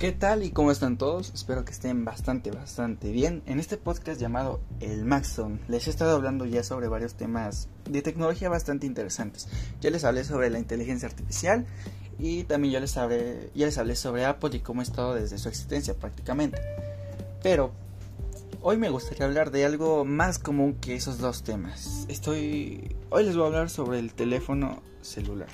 ¿Qué 0.00 0.12
tal 0.12 0.42
y 0.42 0.50
cómo 0.50 0.70
están 0.70 0.96
todos? 0.96 1.30
Espero 1.34 1.66
que 1.66 1.72
estén 1.72 2.06
bastante, 2.06 2.50
bastante 2.50 3.12
bien. 3.12 3.42
En 3.44 3.60
este 3.60 3.76
podcast 3.76 4.18
llamado 4.18 4.58
El 4.80 5.04
Maxon 5.04 5.60
les 5.68 5.86
he 5.86 5.90
estado 5.90 6.16
hablando 6.16 6.46
ya 6.46 6.62
sobre 6.62 6.88
varios 6.88 7.16
temas 7.16 7.68
de 7.84 8.00
tecnología 8.00 8.48
bastante 8.48 8.86
interesantes. 8.86 9.46
Ya 9.82 9.90
les 9.90 10.04
hablé 10.04 10.24
sobre 10.24 10.48
la 10.48 10.58
inteligencia 10.58 11.06
artificial 11.06 11.66
y 12.18 12.44
también 12.44 12.72
ya 12.72 12.80
les 12.80 12.96
hablé, 12.96 13.50
ya 13.54 13.66
les 13.66 13.76
hablé 13.76 13.94
sobre 13.94 14.24
Apple 14.24 14.48
y 14.54 14.60
cómo 14.60 14.80
ha 14.80 14.84
estado 14.84 15.16
desde 15.16 15.36
su 15.36 15.50
existencia 15.50 15.92
prácticamente. 15.92 16.58
Pero 17.42 17.70
hoy 18.62 18.78
me 18.78 18.88
gustaría 18.88 19.26
hablar 19.26 19.50
de 19.50 19.66
algo 19.66 20.06
más 20.06 20.38
común 20.38 20.76
que 20.80 20.94
esos 20.94 21.18
dos 21.18 21.42
temas. 21.42 22.06
Estoy 22.08 22.96
hoy 23.10 23.24
les 23.24 23.36
voy 23.36 23.44
a 23.44 23.48
hablar 23.48 23.68
sobre 23.68 23.98
el 23.98 24.14
teléfono 24.14 24.80
celular. 25.02 25.50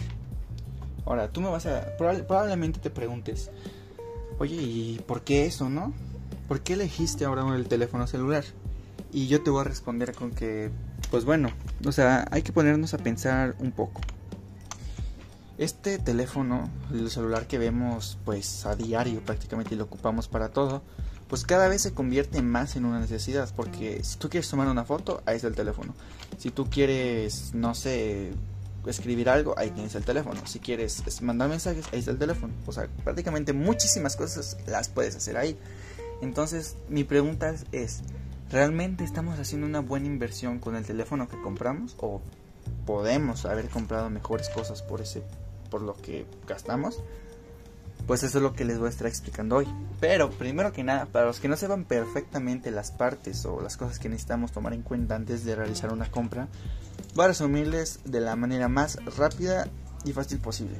Ahora, 1.04 1.32
tú 1.32 1.40
me 1.40 1.48
vas 1.48 1.66
a 1.66 1.96
probablemente 1.96 2.78
te 2.78 2.90
preguntes 2.90 3.50
oye, 4.38 4.56
¿y 4.56 5.00
por 5.06 5.22
qué 5.22 5.46
eso, 5.46 5.68
no? 5.68 5.92
¿Por 6.48 6.60
qué 6.60 6.74
elegiste 6.74 7.24
ahora 7.24 7.42
el 7.54 7.68
teléfono 7.68 8.06
celular? 8.06 8.44
Y 9.12 9.28
yo 9.28 9.42
te 9.42 9.50
voy 9.50 9.62
a 9.62 9.64
responder 9.64 10.14
con 10.14 10.30
que, 10.30 10.70
pues 11.10 11.24
bueno, 11.24 11.50
o 11.84 11.92
sea, 11.92 12.26
hay 12.30 12.42
que 12.42 12.52
ponernos 12.52 12.94
a 12.94 12.98
pensar 12.98 13.56
un 13.58 13.72
poco. 13.72 14.00
Este 15.58 15.98
teléfono, 15.98 16.68
el 16.92 17.10
celular 17.10 17.46
que 17.46 17.58
vemos 17.58 18.18
pues 18.24 18.66
a 18.66 18.76
diario 18.76 19.20
prácticamente 19.20 19.74
y 19.74 19.78
lo 19.78 19.84
ocupamos 19.84 20.28
para 20.28 20.50
todo, 20.50 20.82
pues 21.28 21.44
cada 21.44 21.66
vez 21.68 21.82
se 21.82 21.92
convierte 21.92 22.42
más 22.42 22.76
en 22.76 22.84
una 22.84 23.00
necesidad, 23.00 23.50
porque 23.56 24.04
si 24.04 24.18
tú 24.18 24.28
quieres 24.28 24.48
tomar 24.48 24.68
una 24.68 24.84
foto, 24.84 25.22
ahí 25.26 25.36
está 25.36 25.48
el 25.48 25.54
teléfono. 25.54 25.94
Si 26.38 26.50
tú 26.50 26.68
quieres, 26.70 27.52
no 27.54 27.74
sé, 27.74 28.32
escribir 28.90 29.28
algo, 29.28 29.54
ahí 29.58 29.70
tienes 29.70 29.94
el 29.94 30.04
teléfono. 30.04 30.40
Si 30.46 30.58
quieres 30.58 31.02
mandar 31.22 31.48
mensajes, 31.48 31.86
ahí 31.92 31.98
está 31.98 32.10
el 32.10 32.18
teléfono. 32.18 32.52
O 32.66 32.72
sea, 32.72 32.88
prácticamente 33.04 33.52
muchísimas 33.52 34.16
cosas 34.16 34.56
las 34.66 34.88
puedes 34.88 35.16
hacer 35.16 35.36
ahí. 35.36 35.58
Entonces, 36.22 36.76
mi 36.88 37.04
pregunta 37.04 37.54
es, 37.72 38.00
¿realmente 38.50 39.04
estamos 39.04 39.38
haciendo 39.38 39.66
una 39.66 39.80
buena 39.80 40.06
inversión 40.06 40.58
con 40.58 40.76
el 40.76 40.84
teléfono 40.84 41.28
que 41.28 41.40
compramos? 41.40 41.96
¿O 41.98 42.22
podemos 42.86 43.44
haber 43.44 43.68
comprado 43.68 44.08
mejores 44.10 44.48
cosas 44.48 44.82
por 44.82 45.00
ese 45.00 45.22
por 45.70 45.82
lo 45.82 45.94
que 45.94 46.26
gastamos? 46.46 47.02
Pues 48.06 48.22
eso 48.22 48.38
es 48.38 48.42
lo 48.42 48.52
que 48.52 48.64
les 48.64 48.78
voy 48.78 48.86
a 48.86 48.90
estar 48.90 49.06
explicando 49.08 49.56
hoy. 49.56 49.66
Pero 50.00 50.30
primero 50.30 50.72
que 50.72 50.84
nada, 50.84 51.06
para 51.06 51.26
los 51.26 51.40
que 51.40 51.48
no 51.48 51.56
sepan 51.56 51.84
perfectamente 51.84 52.70
las 52.70 52.92
partes 52.92 53.44
o 53.46 53.60
las 53.60 53.76
cosas 53.76 53.98
que 53.98 54.08
necesitamos 54.08 54.52
tomar 54.52 54.74
en 54.74 54.82
cuenta 54.82 55.16
antes 55.16 55.44
de 55.44 55.56
realizar 55.56 55.92
una 55.92 56.10
compra, 56.10 56.48
voy 57.14 57.24
a 57.24 57.28
resumirles 57.28 58.00
de 58.04 58.20
la 58.20 58.36
manera 58.36 58.68
más 58.68 58.98
rápida 59.16 59.66
y 60.04 60.12
fácil 60.12 60.38
posible. 60.38 60.76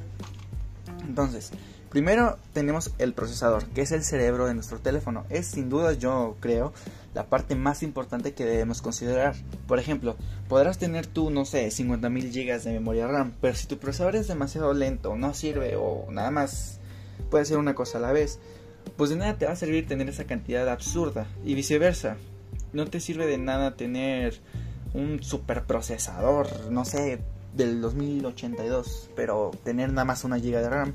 Entonces, 1.05 1.51
primero 1.89 2.37
tenemos 2.53 2.91
el 2.97 3.13
procesador, 3.13 3.65
que 3.65 3.81
es 3.81 3.91
el 3.91 4.03
cerebro 4.03 4.47
de 4.47 4.53
nuestro 4.53 4.79
teléfono. 4.79 5.25
Es 5.29 5.47
sin 5.47 5.69
duda, 5.69 5.93
yo 5.93 6.37
creo, 6.39 6.73
la 7.13 7.25
parte 7.25 7.55
más 7.55 7.83
importante 7.83 8.33
que 8.33 8.45
debemos 8.45 8.81
considerar. 8.81 9.35
Por 9.67 9.79
ejemplo, 9.79 10.15
podrás 10.47 10.77
tener 10.77 11.07
tú, 11.07 11.29
no 11.29 11.43
sé, 11.43 11.67
50.000 11.67 12.31
GB 12.31 12.63
de 12.63 12.71
memoria 12.71 13.07
RAM, 13.07 13.33
pero 13.41 13.55
si 13.55 13.67
tu 13.67 13.77
procesador 13.77 14.15
es 14.15 14.27
demasiado 14.27 14.73
lento, 14.73 15.15
no 15.17 15.33
sirve 15.33 15.75
o 15.75 16.09
nada 16.09 16.31
más 16.31 16.79
puede 17.29 17.45
ser 17.45 17.57
una 17.57 17.75
cosa 17.75 17.97
a 17.97 18.01
la 18.01 18.11
vez, 18.11 18.39
pues 18.95 19.09
de 19.09 19.17
nada 19.17 19.37
te 19.37 19.45
va 19.45 19.51
a 19.51 19.55
servir 19.55 19.87
tener 19.87 20.09
esa 20.09 20.25
cantidad 20.25 20.67
absurda 20.69 21.27
y 21.43 21.55
viceversa. 21.55 22.17
No 22.73 22.85
te 22.85 22.99
sirve 22.99 23.25
de 23.27 23.37
nada 23.37 23.75
tener 23.75 24.39
un 24.93 25.21
superprocesador, 25.21 26.47
no 26.71 26.85
sé, 26.85 27.19
del 27.53 27.81
2082, 27.81 29.11
pero 29.15 29.51
tener 29.63 29.91
nada 29.91 30.05
más 30.05 30.23
una 30.23 30.39
giga 30.39 30.61
de 30.61 30.69
RAM, 30.69 30.93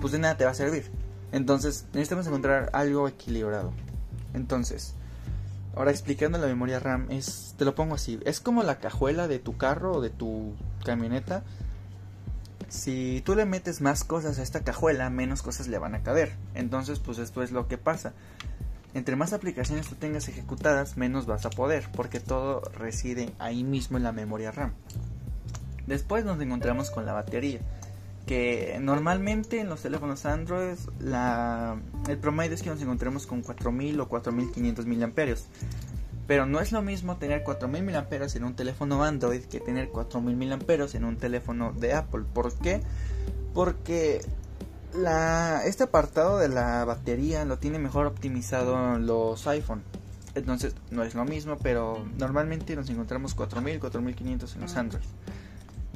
pues 0.00 0.12
de 0.12 0.18
nada 0.18 0.36
te 0.36 0.44
va 0.44 0.50
a 0.50 0.54
servir. 0.54 0.90
Entonces, 1.32 1.86
necesitamos 1.92 2.26
encontrar 2.26 2.70
algo 2.72 3.08
equilibrado. 3.08 3.72
Entonces, 4.34 4.94
ahora 5.74 5.90
explicando 5.90 6.38
la 6.38 6.46
memoria 6.46 6.80
RAM, 6.80 7.06
es, 7.10 7.54
te 7.58 7.64
lo 7.64 7.74
pongo 7.74 7.94
así, 7.94 8.18
es 8.24 8.40
como 8.40 8.62
la 8.62 8.78
cajuela 8.78 9.28
de 9.28 9.38
tu 9.38 9.56
carro 9.56 9.96
o 9.96 10.00
de 10.00 10.10
tu 10.10 10.54
camioneta 10.84 11.44
si 12.68 13.22
tú 13.24 13.34
le 13.34 13.46
metes 13.46 13.80
más 13.80 14.04
cosas 14.04 14.38
a 14.38 14.42
esta 14.42 14.64
cajuela, 14.64 15.10
menos 15.10 15.42
cosas 15.42 15.68
le 15.68 15.78
van 15.78 15.94
a 15.94 16.02
caber. 16.02 16.34
Entonces, 16.54 16.98
pues 16.98 17.18
esto 17.18 17.42
es 17.42 17.50
lo 17.50 17.68
que 17.68 17.78
pasa. 17.78 18.12
Entre 18.94 19.16
más 19.16 19.32
aplicaciones 19.32 19.86
tú 19.86 19.94
tengas 19.96 20.28
ejecutadas, 20.28 20.96
menos 20.96 21.26
vas 21.26 21.44
a 21.46 21.50
poder, 21.50 21.88
porque 21.94 22.20
todo 22.20 22.62
reside 22.74 23.32
ahí 23.38 23.62
mismo 23.62 23.96
en 23.96 24.02
la 24.02 24.12
memoria 24.12 24.50
RAM. 24.50 24.72
Después 25.86 26.24
nos 26.24 26.40
encontramos 26.40 26.90
con 26.90 27.06
la 27.06 27.12
batería, 27.12 27.60
que 28.26 28.78
normalmente 28.80 29.60
en 29.60 29.68
los 29.68 29.82
teléfonos 29.82 30.26
Android 30.26 30.76
el 32.08 32.18
promedio 32.18 32.54
es 32.54 32.62
que 32.62 32.70
nos 32.70 32.82
encontremos 32.82 33.26
con 33.26 33.42
4000 33.42 34.00
o 34.00 34.08
4500 34.08 34.86
miliamperios. 34.86 35.46
Pero 36.28 36.44
no 36.44 36.60
es 36.60 36.72
lo 36.72 36.82
mismo 36.82 37.16
tener 37.16 37.42
4000 37.42 37.82
mAh 37.82 38.06
en 38.34 38.44
un 38.44 38.54
teléfono 38.54 39.02
Android 39.02 39.40
que 39.44 39.60
tener 39.60 39.88
4000 39.88 40.36
mAh 40.36 40.86
en 40.92 41.04
un 41.04 41.16
teléfono 41.16 41.72
de 41.72 41.94
Apple. 41.94 42.22
¿Por 42.32 42.52
qué? 42.58 42.82
Porque 43.54 44.20
la, 44.94 45.62
este 45.64 45.84
apartado 45.84 46.36
de 46.38 46.50
la 46.50 46.84
batería 46.84 47.46
lo 47.46 47.58
tiene 47.58 47.78
mejor 47.78 48.06
optimizado 48.06 48.98
los 48.98 49.46
iPhone. 49.46 49.82
Entonces 50.34 50.74
no 50.90 51.02
es 51.02 51.14
lo 51.14 51.24
mismo, 51.24 51.56
pero 51.62 52.06
normalmente 52.18 52.76
nos 52.76 52.90
encontramos 52.90 53.34
4000, 53.34 53.80
4500 53.80 54.54
en 54.54 54.60
los 54.60 54.76
Android. 54.76 55.04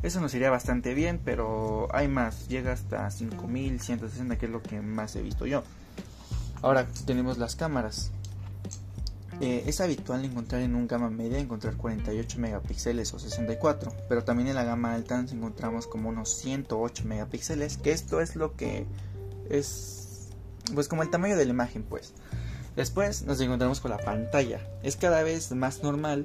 Eso 0.03 0.20
nos 0.22 0.34
iría 0.34 0.50
bastante 0.50 0.94
bien, 0.94 1.20
pero 1.22 1.88
hay 1.94 2.09
más, 2.09 2.49
llega 2.49 2.72
hasta 2.72 3.10
5160, 3.10 4.38
que 4.38 4.47
es 4.47 4.53
lo 4.53 4.62
que 4.62 4.81
más 4.81 5.14
he 5.14 5.22
visto 5.22 5.44
yo. 5.44 5.62
Ahora 6.62 6.87
tenemos 7.04 7.37
las 7.37 7.54
cámaras. 7.54 8.10
Eh, 9.42 9.64
es 9.66 9.80
habitual 9.80 10.25
encontrar 10.25 10.62
en 10.62 10.76
un 10.76 10.86
gama 10.86 11.10
media 11.10 11.36
encontrar 11.36 11.76
48 11.76 12.38
megapíxeles 12.38 13.12
o 13.12 13.19
64, 13.19 13.92
pero 14.08 14.22
también 14.22 14.47
en 14.48 14.54
la 14.54 14.62
gama 14.62 14.94
alta 14.94 15.20
nos 15.20 15.32
encontramos 15.32 15.88
como 15.88 16.10
unos 16.10 16.32
108 16.36 17.03
megapíxeles, 17.06 17.76
que 17.76 17.91
esto 17.91 18.20
es 18.20 18.36
lo 18.36 18.54
que 18.54 18.86
es 19.50 20.28
pues 20.72 20.86
como 20.86 21.02
el 21.02 21.10
tamaño 21.10 21.36
de 21.36 21.44
la 21.44 21.50
imagen, 21.50 21.82
pues. 21.82 22.14
Después 22.76 23.25
nos 23.25 23.41
encontramos 23.41 23.81
con 23.81 23.91
la 23.91 23.98
pantalla. 23.98 24.60
Es 24.84 24.94
cada 24.94 25.25
vez 25.25 25.50
más 25.50 25.82
normal 25.82 26.25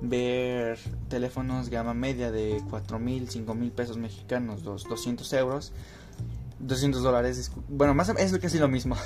ver 0.00 0.78
teléfonos 1.08 1.68
gama 1.68 1.94
media 1.94 2.30
de 2.30 2.62
4 2.70 3.00
mil, 3.00 3.28
5 3.28 3.54
mil 3.56 3.72
pesos 3.72 3.96
mexicanos, 3.96 4.62
200 4.62 5.32
euros, 5.32 5.72
200 6.60 7.02
dólares, 7.02 7.50
bueno, 7.68 7.92
más 7.92 8.08
es 8.10 8.38
casi 8.38 8.60
lo 8.60 8.68
mismo 8.68 8.96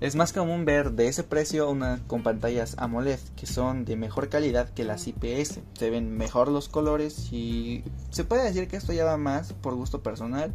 es 0.00 0.16
más 0.16 0.32
común 0.32 0.64
ver 0.64 0.92
de 0.92 1.08
ese 1.08 1.22
precio 1.22 1.70
una 1.70 2.00
con 2.06 2.22
pantallas 2.22 2.74
AMOLED 2.78 3.20
que 3.36 3.46
son 3.46 3.84
de 3.84 3.96
mejor 3.96 4.28
calidad 4.28 4.68
que 4.70 4.84
las 4.84 5.06
IPS. 5.06 5.60
Se 5.78 5.90
ven 5.90 6.16
mejor 6.16 6.48
los 6.48 6.68
colores 6.68 7.32
y 7.32 7.84
se 8.10 8.24
puede 8.24 8.44
decir 8.44 8.68
que 8.68 8.76
esto 8.76 8.92
ya 8.92 9.04
va 9.04 9.16
más 9.16 9.52
por 9.52 9.74
gusto 9.74 10.02
personal, 10.02 10.52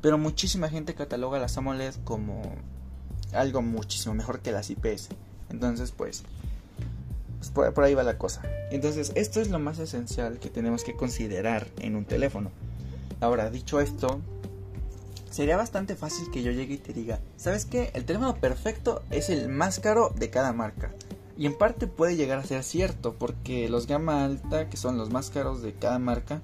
pero 0.00 0.18
muchísima 0.18 0.68
gente 0.68 0.94
cataloga 0.94 1.38
las 1.38 1.56
AMOLED 1.58 1.94
como 2.04 2.42
algo 3.32 3.62
muchísimo 3.62 4.14
mejor 4.14 4.40
que 4.40 4.52
las 4.52 4.70
IPS. 4.70 5.10
Entonces, 5.50 5.92
pues, 5.92 6.22
pues 7.38 7.50
por, 7.50 7.72
por 7.74 7.84
ahí 7.84 7.94
va 7.94 8.02
la 8.02 8.18
cosa. 8.18 8.42
Entonces, 8.70 9.12
esto 9.14 9.40
es 9.40 9.50
lo 9.50 9.58
más 9.58 9.78
esencial 9.78 10.38
que 10.38 10.50
tenemos 10.50 10.82
que 10.82 10.96
considerar 10.96 11.68
en 11.78 11.94
un 11.94 12.04
teléfono. 12.04 12.50
Ahora, 13.20 13.50
dicho 13.50 13.80
esto, 13.80 14.20
sería 15.30 15.56
bastante 15.56 15.96
fácil 15.96 16.30
que 16.30 16.42
yo 16.42 16.50
llegue 16.50 16.74
y 16.74 16.78
te 16.78 16.92
diga, 16.92 17.20
¿sabes 17.36 17.64
qué? 17.64 17.90
El 17.94 18.04
teléfono 18.04 18.36
perfecto 18.36 19.02
es 19.10 19.30
el 19.30 19.48
más 19.48 19.80
caro 19.80 20.12
de 20.16 20.30
cada 20.30 20.52
marca. 20.52 20.92
Y 21.36 21.46
en 21.46 21.56
parte 21.56 21.86
puede 21.86 22.16
llegar 22.16 22.38
a 22.38 22.44
ser 22.44 22.64
cierto, 22.64 23.14
porque 23.14 23.68
los 23.68 23.86
gama 23.86 24.24
alta, 24.24 24.68
que 24.68 24.76
son 24.76 24.98
los 24.98 25.10
más 25.10 25.30
caros 25.30 25.62
de 25.62 25.72
cada 25.72 25.98
marca, 26.00 26.40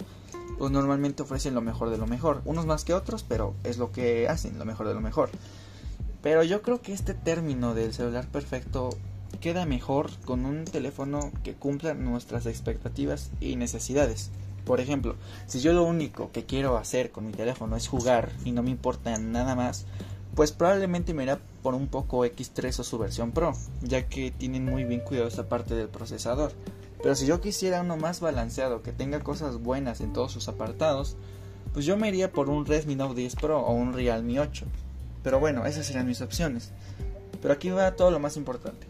pues 0.59 0.71
normalmente 0.71 1.23
ofrecen 1.23 1.55
lo 1.55 1.61
mejor 1.61 1.91
de 1.91 1.99
lo 1.99 2.07
mejor. 2.07 2.43
Unos 2.45 2.67
más 2.67 2.85
que 2.85 2.95
otros, 2.95 3.25
pero 3.25 3.55
es 3.65 3.77
lo 3.79 3.91
que 3.91 4.29
hacen, 4.29 4.59
lo 4.59 4.65
mejor 4.65 4.87
de 4.87 4.95
lo 4.95 5.01
mejor. 5.01 5.31
Pero 6.23 6.43
yo 6.45 6.63
creo 6.63 6.81
que 6.81 6.93
este 6.93 7.13
término 7.13 7.75
del 7.75 7.93
celular 7.93 8.27
perfecto 8.29 8.91
queda 9.41 9.67
mejor 9.67 10.11
con 10.25 10.47
un 10.47 10.65
teléfono 10.65 11.33
que 11.43 11.55
cumpla 11.55 11.95
nuestras 11.95 12.47
expectativas 12.47 13.31
y 13.41 13.57
necesidades. 13.57 14.31
Por 14.65 14.81
ejemplo, 14.81 15.17
si 15.47 15.61
yo 15.61 15.73
lo 15.73 15.85
único 15.85 16.33
que 16.33 16.45
quiero 16.45 16.77
hacer 16.77 17.11
con 17.11 17.27
mi 17.27 17.33
teléfono 17.33 17.77
es 17.77 17.89
jugar 17.89 18.31
y 18.45 18.53
no 18.53 18.63
me 18.63 18.71
importa 18.71 19.17
nada 19.19 19.55
más, 19.55 19.85
pues 20.35 20.53
probablemente 20.53 21.15
me 21.15 21.23
irá 21.23 21.39
por 21.63 21.75
un 21.75 21.87
poco 21.87 22.25
X3 22.25 22.81
o 22.81 22.85
su 22.85 22.99
versión 22.99 23.33
Pro, 23.33 23.55
ya 23.83 24.09
que 24.09 24.31
tienen 24.31 24.65
muy 24.65 24.85
bien 24.85 25.01
cuidado 25.01 25.29
esta 25.29 25.49
parte 25.49 25.75
del 25.75 25.89
procesador. 25.89 26.53
Pero 27.03 27.15
si 27.15 27.27
yo 27.27 27.41
quisiera 27.41 27.83
uno 27.83 27.97
más 27.97 28.21
balanceado, 28.21 28.83
que 28.83 28.93
tenga 28.93 29.21
cosas 29.21 29.59
buenas 29.59 30.01
en 30.01 30.13
todos 30.13 30.33
sus 30.33 30.49
apartados, 30.49 31.17
pues 31.75 31.85
yo 31.85 31.97
me 31.97 32.09
iría 32.09 32.33
por 32.33 32.49
un 32.49 32.65
Redmi 32.65 32.95
Note 32.95 33.21
10 33.21 33.37
Pro 33.37 33.61
o 33.61 33.73
un 33.73 33.93
Realme 33.93 34.41
8. 34.41 34.65
Pero 35.23 35.39
bueno, 35.39 35.67
esas 35.67 35.87
serían 35.87 36.07
mis 36.07 36.23
opciones. 36.23 36.71
Pero 37.43 37.53
aquí 37.53 37.69
va 37.71 37.95
todo 37.95 38.11
lo 38.11 38.21
más 38.21 38.37
importante. 38.39 38.87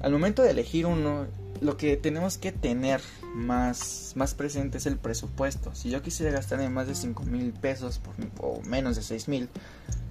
Al 0.00 0.12
momento 0.12 0.42
de 0.42 0.50
elegir 0.50 0.86
uno, 0.86 1.26
lo 1.60 1.76
que 1.76 1.96
tenemos 1.96 2.38
que 2.38 2.52
tener 2.52 3.00
más, 3.34 4.12
más 4.14 4.34
presente 4.34 4.78
es 4.78 4.86
el 4.86 4.96
presupuesto. 4.96 5.74
Si 5.74 5.90
yo 5.90 6.02
quisiera 6.02 6.32
gastarme 6.32 6.68
más 6.68 6.86
de 6.86 6.94
5 6.94 7.22
mil 7.24 7.52
pesos 7.52 8.00
o 8.40 8.60
menos 8.62 8.96
de 8.96 9.02
6 9.02 9.28
mil, 9.28 9.48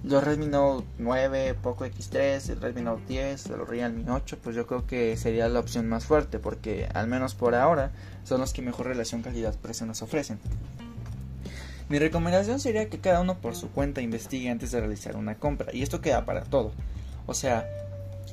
los 0.04 0.22
Redmi 0.22 0.46
Note 0.46 0.86
9, 0.98 1.54
Poco 1.54 1.84
X3, 1.84 2.50
el 2.50 2.60
Redmi 2.60 2.82
Note 2.82 3.02
10, 3.08 3.46
el 3.46 3.66
Realme 3.66 4.10
8, 4.10 4.38
pues 4.42 4.54
yo 4.54 4.66
creo 4.66 4.86
que 4.86 5.16
sería 5.16 5.48
la 5.48 5.60
opción 5.60 5.88
más 5.88 6.04
fuerte 6.04 6.38
porque 6.38 6.88
al 6.94 7.08
menos 7.08 7.34
por 7.34 7.54
ahora 7.54 7.92
son 8.24 8.40
los 8.40 8.52
que 8.52 8.62
mejor 8.62 8.86
relación 8.86 9.22
calidad-precio 9.22 9.86
nos 9.86 10.02
ofrecen. 10.02 10.38
Mi 11.88 11.98
recomendación 11.98 12.58
sería 12.58 12.88
que 12.88 12.98
cada 12.98 13.20
uno 13.20 13.38
por 13.38 13.54
su 13.54 13.70
cuenta 13.70 14.00
investigue 14.00 14.50
antes 14.50 14.72
de 14.72 14.80
realizar 14.80 15.16
una 15.16 15.36
compra 15.36 15.72
y 15.72 15.82
esto 15.82 16.00
queda 16.00 16.24
para 16.24 16.42
todo. 16.42 16.72
O 17.26 17.34
sea, 17.34 17.68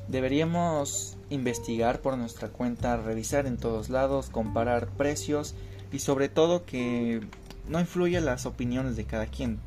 Deberíamos 0.07 1.15
investigar 1.29 2.01
por 2.01 2.17
nuestra 2.17 2.49
cuenta, 2.49 2.97
revisar 2.97 3.47
en 3.47 3.57
todos 3.57 3.89
lados, 3.89 4.29
comparar 4.29 4.87
precios 4.87 5.55
y 5.91 5.99
sobre 5.99 6.27
todo 6.29 6.65
que 6.65 7.21
no 7.67 7.79
influya 7.79 8.19
las 8.19 8.45
opiniones 8.45 8.95
de 8.95 9.05
cada 9.05 9.27
quien. 9.27 9.59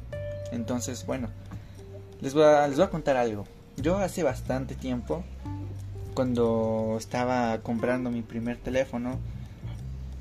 Entonces, 0.53 1.07
bueno, 1.07 1.29
les 2.21 2.35
voy 2.35 2.45
a, 2.45 2.67
les 2.69 2.77
voy 2.77 2.87
a 2.87 2.91
contar 2.91 3.17
algo. 3.17 3.47
Yo 3.77 3.99
hace 3.99 4.23
bastante 4.23 4.75
tiempo, 4.75 5.25
cuando 6.15 6.97
estaba 6.99 7.59
comprando 7.59 8.11
mi 8.11 8.23
primer 8.23 8.59
teléfono, 8.59 9.19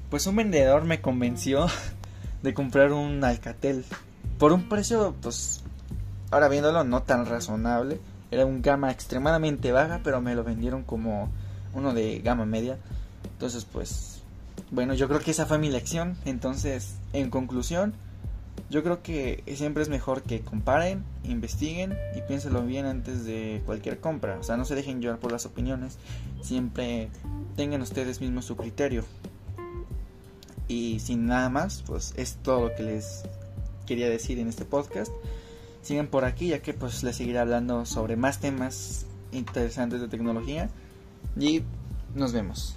pues 0.09 0.27
un 0.27 0.37
vendedor 0.37 0.85
me 0.85 1.01
convenció 1.01 1.67
de 2.43 2.53
comprar 2.53 2.93
un 2.93 3.23
Alcatel 3.23 3.85
por 4.37 4.53
un 4.53 4.67
precio, 4.69 5.15
pues, 5.21 5.63
ahora 6.31 6.47
viéndolo, 6.47 6.83
no 6.83 7.03
tan 7.03 7.25
razonable 7.25 7.99
era 8.35 8.45
un 8.45 8.61
gama 8.61 8.91
extremadamente 8.91 9.71
baja, 9.71 10.01
pero 10.03 10.21
me 10.21 10.35
lo 10.35 10.43
vendieron 10.43 10.83
como 10.83 11.29
uno 11.73 11.93
de 11.93 12.19
gama 12.19 12.45
media. 12.45 12.77
Entonces, 13.23 13.65
pues, 13.65 14.21
bueno, 14.71 14.93
yo 14.93 15.07
creo 15.07 15.19
que 15.19 15.31
esa 15.31 15.45
fue 15.45 15.57
mi 15.57 15.69
lección. 15.69 16.17
Entonces, 16.25 16.95
en 17.13 17.29
conclusión, 17.29 17.93
yo 18.69 18.83
creo 18.83 19.01
que 19.01 19.43
siempre 19.55 19.83
es 19.83 19.89
mejor 19.89 20.21
que 20.21 20.41
comparen, 20.41 21.03
investiguen 21.23 21.97
y 22.15 22.21
piénselo 22.21 22.63
bien 22.63 22.85
antes 22.85 23.25
de 23.25 23.61
cualquier 23.65 23.99
compra. 23.99 24.37
O 24.39 24.43
sea, 24.43 24.57
no 24.57 24.65
se 24.65 24.75
dejen 24.75 25.01
llevar 25.01 25.19
por 25.19 25.31
las 25.31 25.45
opiniones. 25.45 25.97
Siempre 26.41 27.09
tengan 27.55 27.81
ustedes 27.81 28.21
mismos 28.21 28.45
su 28.45 28.57
criterio. 28.57 29.05
Y 30.67 30.99
sin 30.99 31.25
nada 31.25 31.49
más, 31.49 31.83
pues 31.85 32.13
es 32.17 32.35
todo 32.43 32.69
lo 32.69 32.75
que 32.75 32.83
les 32.83 33.23
quería 33.85 34.09
decir 34.09 34.39
en 34.39 34.47
este 34.47 34.65
podcast 34.65 35.11
sigan 35.85 36.07
por 36.07 36.25
aquí 36.25 36.47
ya 36.47 36.61
que 36.61 36.73
pues 36.73 37.03
les 37.03 37.15
seguiré 37.15 37.37
hablando 37.37 37.85
sobre 37.85 38.15
más 38.15 38.39
temas 38.39 39.05
interesantes 39.31 40.01
de 40.01 40.07
tecnología 40.07 40.69
y 41.39 41.63
nos 42.15 42.33
vemos. 42.33 42.75